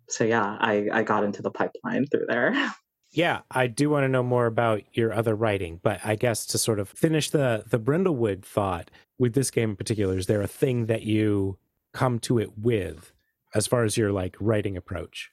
so 0.07 0.23
yeah, 0.23 0.55
I, 0.59 0.87
I 0.93 1.01
got 1.01 1.23
into 1.23 1.41
the 1.41 1.51
pipeline 1.51 2.05
through 2.05 2.27
there. 2.27 2.53
Yeah, 3.11 3.41
I 3.51 3.67
do 3.67 3.89
want 3.89 4.03
to 4.03 4.09
know 4.09 4.23
more 4.23 4.45
about 4.45 4.83
your 4.93 5.13
other 5.13 5.35
writing, 5.35 5.79
but 5.81 5.99
I 6.03 6.15
guess 6.15 6.45
to 6.47 6.57
sort 6.57 6.79
of 6.79 6.89
finish 6.89 7.29
the 7.29 7.63
the 7.67 7.79
Brindlewood 7.79 8.43
thought 8.43 8.91
with 9.17 9.33
this 9.33 9.49
game 9.49 9.71
in 9.71 9.75
particular, 9.75 10.17
is 10.17 10.27
there 10.27 10.41
a 10.41 10.47
thing 10.47 10.87
that 10.87 11.03
you 11.03 11.57
come 11.93 12.19
to 12.19 12.37
it 12.37 12.57
with 12.57 13.13
as 13.55 13.65
far 13.65 13.83
as 13.83 13.97
your 13.97 14.11
like 14.11 14.35
writing 14.39 14.77
approach? 14.77 15.31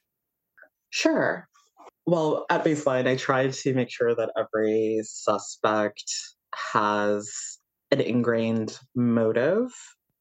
Sure. 0.91 1.49
Well, 2.07 2.47
at 2.51 2.65
baseline, 2.65 3.09
I 3.09 3.17
tried 3.17 3.53
to 3.55 3.75
make 3.75 3.91
sure 3.91 4.15
that 4.15 4.31
every 4.37 5.01
suspect 5.05 6.13
has 6.55 7.59
an 7.91 8.01
ingrained 8.01 8.79
motive, 8.95 9.73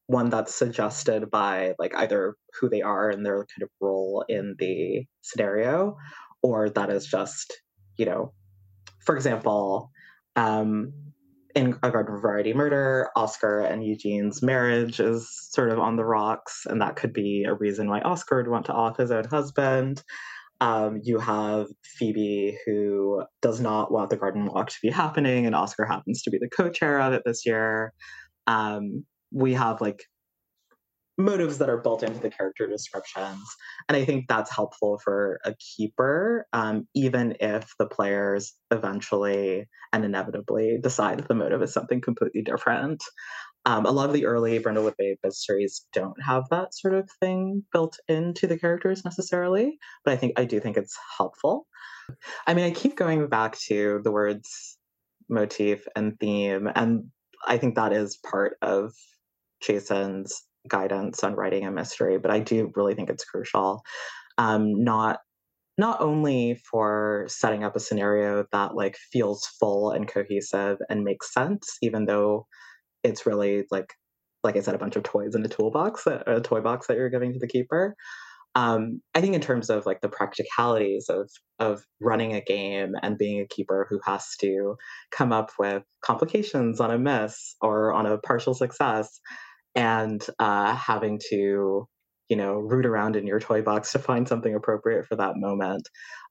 one 0.07 0.29
that's 0.29 0.55
suggested 0.55 1.29
by 1.29 1.75
like 1.79 1.93
either 1.95 2.35
who 2.59 2.69
they 2.69 2.81
are 2.81 3.09
and 3.09 3.25
their 3.25 3.37
kind 3.37 3.63
of 3.63 3.69
role 3.81 4.25
in 4.29 4.55
the 4.59 5.05
scenario, 5.21 5.97
or 6.43 6.69
that 6.69 6.89
is 6.89 7.07
just, 7.07 7.53
you 7.97 8.05
know, 8.05 8.33
for 8.99 9.15
example, 9.15 9.89
um, 10.35 10.93
in 11.55 11.77
a 11.83 11.91
garden 11.91 12.17
variety 12.19 12.53
murder, 12.53 13.09
Oscar 13.15 13.61
and 13.61 13.83
Eugene's 13.83 14.41
marriage 14.41 14.99
is 14.99 15.29
sort 15.51 15.71
of 15.71 15.79
on 15.79 15.95
the 15.95 16.05
rocks, 16.05 16.65
and 16.67 16.81
that 16.81 16.95
could 16.95 17.13
be 17.13 17.45
a 17.47 17.53
reason 17.53 17.89
why 17.89 18.01
Oscar 18.01 18.37
would 18.37 18.47
want 18.47 18.65
to 18.65 18.73
off 18.73 18.97
his 18.97 19.11
own 19.11 19.25
husband. 19.25 20.03
Um, 20.61 20.99
you 21.03 21.19
have 21.19 21.67
Phoebe, 21.83 22.57
who 22.65 23.23
does 23.41 23.59
not 23.59 23.91
want 23.91 24.09
the 24.09 24.17
garden 24.17 24.45
walk 24.45 24.69
to 24.69 24.77
be 24.81 24.89
happening, 24.89 25.45
and 25.45 25.55
Oscar 25.55 25.85
happens 25.85 26.23
to 26.23 26.31
be 26.31 26.39
the 26.39 26.49
co 26.49 26.69
chair 26.69 26.99
of 26.99 27.13
it 27.13 27.23
this 27.25 27.45
year. 27.45 27.93
Um, 28.47 29.05
we 29.31 29.53
have 29.53 29.81
like 29.81 30.03
motives 31.17 31.59
that 31.59 31.69
are 31.69 31.77
built 31.77 32.01
into 32.03 32.19
the 32.19 32.29
character 32.29 32.67
descriptions. 32.67 33.43
And 33.87 33.95
I 33.95 34.03
think 34.03 34.25
that's 34.27 34.53
helpful 34.53 34.99
for 35.03 35.39
a 35.45 35.53
keeper, 35.55 36.47
um, 36.53 36.87
even 36.95 37.35
if 37.39 37.73
the 37.77 37.85
players 37.85 38.53
eventually 38.71 39.67
and 39.91 40.03
inevitably 40.03 40.79
decide 40.81 41.19
that 41.19 41.27
the 41.27 41.35
motive 41.35 41.61
is 41.61 41.73
something 41.73 42.01
completely 42.01 42.41
different. 42.41 43.03
Um, 43.65 43.85
a 43.85 43.91
lot 43.91 44.07
of 44.07 44.13
the 44.13 44.25
early 44.25 44.59
Brindlewood 44.59 44.97
Bay 44.97 45.15
mysteries 45.23 45.85
don't 45.93 46.21
have 46.21 46.43
that 46.49 46.73
sort 46.73 46.95
of 46.95 47.09
thing 47.21 47.63
built 47.71 47.97
into 48.07 48.45
the 48.45 48.57
characters 48.57 49.05
necessarily, 49.05 49.77
but 50.03 50.13
I 50.13 50.17
think 50.17 50.37
I 50.37 50.45
do 50.45 50.59
think 50.59 50.75
it's 50.75 50.97
helpful. 51.17 51.67
I 52.45 52.53
mean, 52.53 52.65
I 52.65 52.71
keep 52.71 52.97
going 52.97 53.27
back 53.27 53.57
to 53.67 54.01
the 54.03 54.11
words 54.11 54.77
motif 55.29 55.87
and 55.95 56.19
theme, 56.19 56.67
and 56.75 57.05
I 57.47 57.57
think 57.57 57.75
that 57.75 57.93
is 57.93 58.17
part 58.17 58.57
of 58.61 58.91
Jason's 59.61 60.43
guidance 60.67 61.23
on 61.23 61.35
writing 61.35 61.65
a 61.65 61.71
mystery, 61.71 62.17
but 62.17 62.31
I 62.31 62.39
do 62.39 62.71
really 62.75 62.95
think 62.95 63.09
it's 63.09 63.25
crucial. 63.25 63.83
Um, 64.37 64.83
not 64.83 65.19
not 65.77 66.01
only 66.01 66.61
for 66.69 67.25
setting 67.27 67.63
up 67.63 67.75
a 67.75 67.79
scenario 67.79 68.45
that 68.51 68.75
like 68.75 68.95
feels 69.11 69.47
full 69.59 69.89
and 69.91 70.07
cohesive 70.07 70.77
and 70.89 71.03
makes 71.03 71.33
sense, 71.33 71.77
even 71.81 72.05
though 72.05 72.45
it's 73.03 73.25
really 73.25 73.63
like 73.71 73.93
like 74.43 74.57
I 74.57 74.59
said, 74.59 74.75
a 74.75 74.79
bunch 74.79 74.97
of 74.97 75.03
toys 75.03 75.35
in 75.35 75.45
a 75.45 75.47
toolbox, 75.47 76.05
a 76.05 76.41
toy 76.43 76.59
box 76.59 76.87
that 76.87 76.97
you're 76.97 77.09
giving 77.09 77.31
to 77.31 77.39
the 77.39 77.47
keeper. 77.47 77.95
Um, 78.55 79.01
I 79.15 79.21
think 79.21 79.33
in 79.33 79.41
terms 79.41 79.69
of 79.69 79.85
like 79.85 80.01
the 80.01 80.09
practicalities 80.09 81.07
of 81.09 81.29
of 81.59 81.83
running 82.01 82.33
a 82.33 82.41
game 82.41 82.93
and 83.01 83.17
being 83.17 83.39
a 83.39 83.47
keeper 83.47 83.87
who 83.89 83.99
has 84.05 84.35
to 84.41 84.75
come 85.11 85.31
up 85.31 85.51
with 85.57 85.83
complications 86.05 86.79
on 86.79 86.91
a 86.91 86.99
miss 86.99 87.55
or 87.61 87.93
on 87.93 88.05
a 88.05 88.17
partial 88.19 88.53
success, 88.53 89.19
and 89.75 90.25
uh, 90.39 90.75
having 90.75 91.19
to 91.29 91.87
you 92.29 92.37
know 92.37 92.53
root 92.53 92.85
around 92.85 93.15
in 93.15 93.27
your 93.27 93.39
toy 93.39 93.61
box 93.61 93.91
to 93.91 93.99
find 93.99 94.27
something 94.27 94.55
appropriate 94.55 95.05
for 95.05 95.15
that 95.15 95.35
moment 95.35 95.87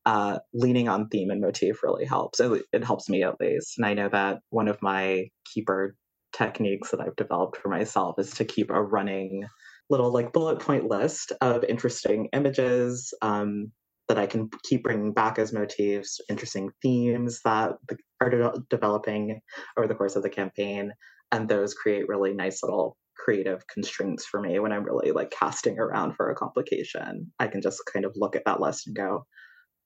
uh, 0.06 0.38
leaning 0.52 0.88
on 0.88 1.08
theme 1.08 1.30
and 1.30 1.40
motif 1.40 1.82
really 1.82 2.04
helps 2.04 2.40
it, 2.40 2.62
it 2.72 2.84
helps 2.84 3.08
me 3.08 3.22
at 3.22 3.38
least 3.40 3.74
and 3.76 3.86
i 3.86 3.94
know 3.94 4.08
that 4.08 4.40
one 4.50 4.68
of 4.68 4.80
my 4.80 5.26
keeper 5.52 5.94
techniques 6.32 6.90
that 6.90 7.00
I've 7.00 7.16
developed 7.16 7.58
for 7.58 7.68
myself 7.68 8.18
is 8.18 8.30
to 8.32 8.44
keep 8.44 8.70
a 8.70 8.82
running 8.82 9.46
little 9.90 10.12
like 10.12 10.32
bullet 10.32 10.58
point 10.58 10.88
list 10.88 11.32
of 11.40 11.64
interesting 11.64 12.28
images 12.32 13.12
um, 13.22 13.70
that 14.08 14.18
I 14.18 14.26
can 14.26 14.48
keep 14.64 14.82
bringing 14.82 15.12
back 15.12 15.38
as 15.38 15.52
motifs, 15.52 16.20
interesting 16.28 16.70
themes 16.82 17.40
that 17.44 17.72
are 18.20 18.30
de- 18.30 18.62
developing 18.70 19.40
over 19.76 19.86
the 19.86 19.94
course 19.94 20.16
of 20.16 20.22
the 20.22 20.30
campaign. 20.30 20.92
and 21.30 21.48
those 21.48 21.74
create 21.74 22.08
really 22.08 22.34
nice 22.34 22.62
little 22.62 22.96
creative 23.22 23.66
constraints 23.68 24.26
for 24.26 24.40
me 24.40 24.58
when 24.58 24.72
I'm 24.72 24.84
really 24.84 25.12
like 25.12 25.30
casting 25.30 25.78
around 25.78 26.14
for 26.14 26.30
a 26.30 26.34
complication. 26.34 27.32
I 27.38 27.46
can 27.46 27.62
just 27.62 27.82
kind 27.92 28.04
of 28.04 28.12
look 28.16 28.36
at 28.36 28.44
that 28.46 28.60
list 28.60 28.86
and 28.86 28.96
go, 28.96 29.26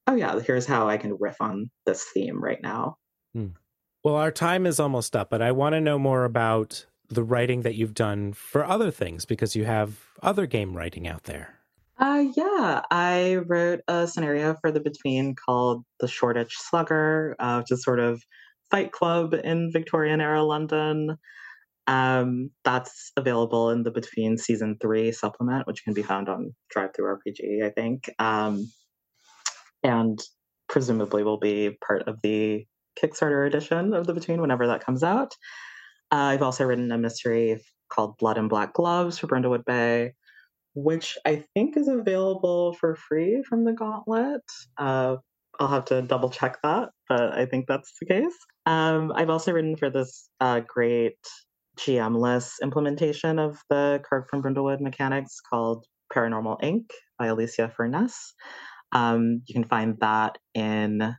oh, 0.07 0.15
yeah, 0.15 0.39
here's 0.39 0.65
how 0.65 0.89
I 0.89 0.97
can 0.97 1.17
riff 1.19 1.37
on 1.39 1.69
this 1.85 2.03
theme 2.13 2.41
right 2.41 2.61
now. 2.61 2.97
Hmm. 3.33 3.49
Well, 4.03 4.15
our 4.15 4.31
time 4.31 4.65
is 4.65 4.79
almost 4.79 5.15
up, 5.15 5.29
but 5.29 5.41
I 5.41 5.51
want 5.51 5.73
to 5.73 5.81
know 5.81 5.99
more 5.99 6.23
about 6.23 6.85
the 7.09 7.23
writing 7.23 7.61
that 7.61 7.75
you've 7.75 7.93
done 7.93 8.33
for 8.33 8.65
other 8.65 8.91
things 8.91 9.25
because 9.25 9.55
you 9.55 9.65
have 9.65 9.97
other 10.21 10.45
game 10.45 10.75
writing 10.75 11.07
out 11.07 11.23
there. 11.23 11.53
Uh, 11.99 12.25
yeah, 12.35 12.81
I 12.91 13.37
wrote 13.47 13.81
a 13.87 14.07
scenario 14.07 14.55
for 14.61 14.71
the 14.71 14.79
Between 14.79 15.35
called 15.35 15.83
The 15.99 16.07
Shoreditch 16.07 16.55
Slugger, 16.57 17.35
uh, 17.39 17.57
which 17.59 17.71
is 17.71 17.83
sort 17.83 17.99
of 17.99 18.21
Fight 18.69 18.91
Club 18.91 19.33
in 19.33 19.71
Victorian 19.71 20.21
era 20.21 20.43
London. 20.43 21.17
Um, 21.87 22.51
that's 22.65 23.11
available 23.15 23.69
in 23.69 23.83
the 23.83 23.91
Between 23.91 24.37
Season 24.37 24.77
3 24.81 25.11
supplement, 25.11 25.65
which 25.67 25.83
can 25.83 25.93
be 25.93 26.03
found 26.03 26.27
on 26.27 26.53
DriveThruRPG, 26.75 27.63
I 27.63 27.69
think. 27.69 28.09
Um, 28.19 28.69
and 29.83 30.19
presumably 30.67 31.23
will 31.23 31.39
be 31.39 31.77
part 31.85 32.07
of 32.07 32.21
the 32.21 32.65
Kickstarter 33.01 33.47
edition 33.47 33.93
of 33.93 34.05
the 34.05 34.13
Between 34.13 34.41
whenever 34.41 34.67
that 34.67 34.83
comes 34.83 35.03
out. 35.03 35.33
Uh, 36.11 36.31
I've 36.33 36.41
also 36.41 36.65
written 36.65 36.91
a 36.91 36.97
mystery 36.97 37.61
called 37.89 38.17
Blood 38.17 38.37
and 38.37 38.49
Black 38.49 38.73
Gloves 38.73 39.17
for 39.17 39.27
Brindlewood 39.27 39.65
Bay, 39.65 40.13
which 40.75 41.17
I 41.25 41.43
think 41.53 41.77
is 41.77 41.87
available 41.87 42.73
for 42.73 42.95
free 42.95 43.43
from 43.47 43.63
the 43.63 43.73
Gauntlet. 43.73 44.41
Uh, 44.77 45.17
I'll 45.59 45.67
have 45.67 45.85
to 45.85 46.01
double 46.01 46.29
check 46.29 46.59
that, 46.63 46.89
but 47.09 47.33
I 47.33 47.45
think 47.45 47.65
that's 47.67 47.93
the 47.99 48.05
case. 48.05 48.33
Um, 48.65 49.11
I've 49.15 49.29
also 49.29 49.51
written 49.51 49.75
for 49.75 49.89
this 49.89 50.29
uh, 50.39 50.61
great 50.67 51.17
GM-less 51.77 52.55
implementation 52.61 53.39
of 53.39 53.59
the 53.69 54.01
Carved 54.07 54.29
from 54.29 54.41
Brindlewood 54.41 54.81
mechanics 54.81 55.39
called 55.49 55.85
Paranormal 56.13 56.61
Inc. 56.61 56.89
by 57.17 57.27
Alicia 57.27 57.71
Furness. 57.75 58.33
Um, 58.91 59.41
you 59.45 59.53
can 59.53 59.65
find 59.65 59.97
that 59.99 60.37
in 60.53 61.15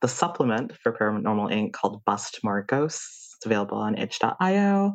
the 0.00 0.08
supplement 0.08 0.72
for 0.82 0.92
Paranormal 0.92 1.52
Inc. 1.52 1.72
called 1.72 2.02
Bust 2.04 2.38
More 2.44 2.64
Ghosts. 2.66 3.36
It's 3.36 3.46
available 3.46 3.78
on 3.78 3.96
itch.io. 3.96 4.94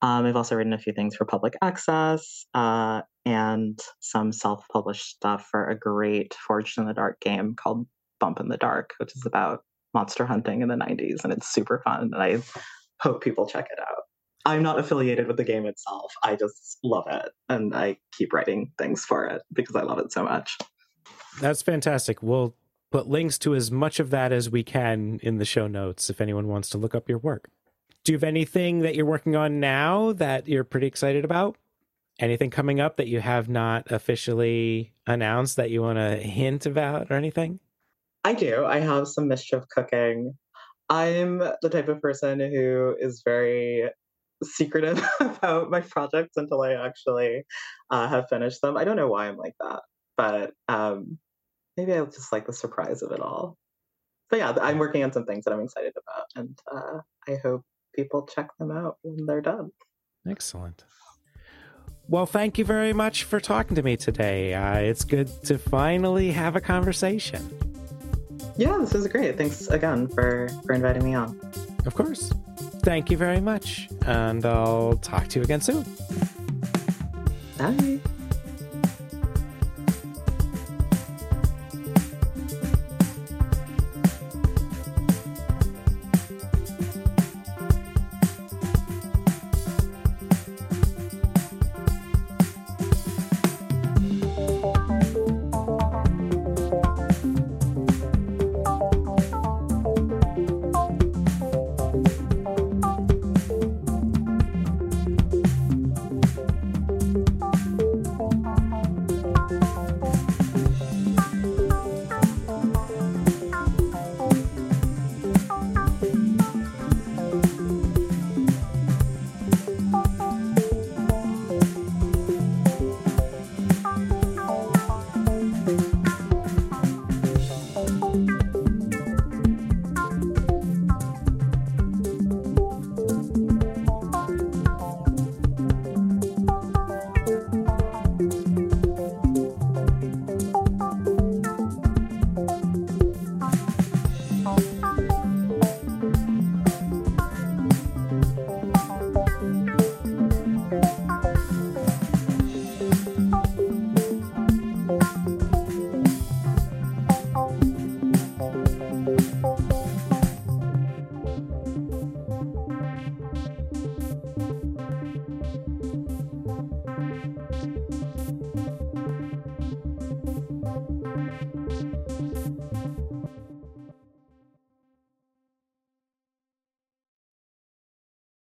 Um, 0.00 0.26
I've 0.26 0.36
also 0.36 0.54
written 0.54 0.72
a 0.72 0.78
few 0.78 0.92
things 0.92 1.16
for 1.16 1.24
public 1.24 1.54
access 1.62 2.46
uh, 2.54 3.02
and 3.24 3.78
some 4.00 4.32
self 4.32 4.64
published 4.72 5.08
stuff 5.08 5.48
for 5.50 5.68
a 5.68 5.78
great 5.78 6.34
Forged 6.34 6.78
in 6.78 6.86
the 6.86 6.94
Dark 6.94 7.20
game 7.20 7.54
called 7.56 7.86
Bump 8.20 8.40
in 8.40 8.48
the 8.48 8.56
Dark, 8.56 8.94
which 8.98 9.14
is 9.16 9.24
about 9.26 9.60
monster 9.94 10.24
hunting 10.24 10.62
in 10.62 10.68
the 10.68 10.76
90s. 10.76 11.24
And 11.24 11.32
it's 11.32 11.52
super 11.52 11.80
fun. 11.84 12.10
And 12.12 12.22
I 12.22 12.40
hope 13.00 13.22
people 13.22 13.46
check 13.46 13.66
it 13.70 13.78
out. 13.80 14.04
I'm 14.44 14.62
not 14.62 14.78
affiliated 14.78 15.26
with 15.26 15.36
the 15.36 15.44
game 15.44 15.66
itself. 15.66 16.12
I 16.22 16.36
just 16.36 16.78
love 16.82 17.04
it. 17.10 17.30
And 17.48 17.74
I 17.74 17.98
keep 18.12 18.32
writing 18.32 18.72
things 18.78 19.04
for 19.04 19.26
it 19.26 19.42
because 19.52 19.76
I 19.76 19.82
love 19.82 19.98
it 19.98 20.12
so 20.12 20.24
much. 20.24 20.56
That's 21.40 21.62
fantastic. 21.62 22.22
We'll 22.22 22.54
put 22.90 23.06
links 23.06 23.38
to 23.40 23.54
as 23.54 23.70
much 23.70 24.00
of 24.00 24.10
that 24.10 24.32
as 24.32 24.48
we 24.48 24.62
can 24.62 25.20
in 25.22 25.38
the 25.38 25.44
show 25.44 25.66
notes 25.66 26.08
if 26.08 26.20
anyone 26.20 26.48
wants 26.48 26.70
to 26.70 26.78
look 26.78 26.94
up 26.94 27.08
your 27.08 27.18
work. 27.18 27.50
Do 28.04 28.12
you 28.12 28.16
have 28.16 28.24
anything 28.24 28.80
that 28.80 28.94
you're 28.94 29.04
working 29.04 29.36
on 29.36 29.60
now 29.60 30.12
that 30.12 30.48
you're 30.48 30.64
pretty 30.64 30.86
excited 30.86 31.24
about? 31.24 31.56
Anything 32.18 32.50
coming 32.50 32.80
up 32.80 32.96
that 32.96 33.06
you 33.06 33.20
have 33.20 33.48
not 33.48 33.90
officially 33.92 34.92
announced 35.06 35.56
that 35.56 35.70
you 35.70 35.82
want 35.82 35.98
to 35.98 36.16
hint 36.16 36.66
about 36.66 37.10
or 37.10 37.14
anything? 37.14 37.60
I 38.24 38.32
do. 38.34 38.64
I 38.64 38.80
have 38.80 39.08
some 39.08 39.28
mischief 39.28 39.64
cooking. 39.68 40.34
I'm 40.88 41.38
the 41.38 41.68
type 41.70 41.88
of 41.88 42.00
person 42.00 42.40
who 42.40 42.96
is 42.98 43.22
very 43.24 43.90
secretive 44.42 45.02
about 45.20 45.70
my 45.70 45.80
projects 45.80 46.36
until 46.36 46.62
I 46.62 46.74
actually 46.74 47.44
uh, 47.90 48.08
have 48.08 48.28
finished 48.28 48.60
them. 48.62 48.76
I 48.76 48.84
don't 48.84 48.96
know 48.96 49.08
why 49.08 49.28
I'm 49.28 49.36
like 49.36 49.54
that, 49.60 49.80
but 50.16 50.52
um, 50.68 51.18
maybe 51.76 51.92
I 51.92 52.04
just 52.04 52.32
like 52.32 52.46
the 52.46 52.52
surprise 52.52 53.02
of 53.02 53.12
it 53.12 53.20
all. 53.20 53.56
But 54.30 54.40
yeah, 54.40 54.54
I'm 54.60 54.78
working 54.78 55.02
on 55.04 55.12
some 55.12 55.24
things 55.24 55.44
that 55.44 55.54
I'm 55.54 55.60
excited 55.60 55.94
about, 55.96 56.26
and 56.36 56.58
uh, 56.70 56.98
I 57.26 57.38
hope 57.42 57.62
people 57.94 58.26
check 58.26 58.50
them 58.58 58.70
out 58.70 58.96
when 59.02 59.24
they're 59.26 59.40
done. 59.40 59.70
Excellent. 60.28 60.84
Well, 62.08 62.26
thank 62.26 62.58
you 62.58 62.64
very 62.64 62.92
much 62.92 63.24
for 63.24 63.38
talking 63.40 63.76
to 63.76 63.82
me 63.82 63.96
today. 63.96 64.54
Uh, 64.54 64.76
it's 64.76 65.04
good 65.04 65.28
to 65.44 65.58
finally 65.58 66.30
have 66.32 66.56
a 66.56 66.60
conversation. 66.60 67.46
Yeah, 68.56 68.76
this 68.78 68.92
was 68.92 69.06
great. 69.06 69.36
Thanks 69.36 69.68
again 69.68 70.08
for 70.08 70.48
for 70.64 70.72
inviting 70.72 71.04
me 71.04 71.14
on. 71.14 71.38
Of 71.86 71.94
course. 71.94 72.32
Thank 72.82 73.10
you 73.10 73.16
very 73.16 73.40
much, 73.40 73.88
and 74.06 74.44
I'll 74.46 74.96
talk 74.96 75.28
to 75.28 75.38
you 75.38 75.44
again 75.44 75.60
soon. 75.60 75.84
Bye. 77.58 78.00